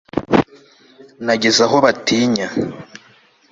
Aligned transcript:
nageze 1.25 1.61
aho 1.67 1.77
bantinya 1.85 2.47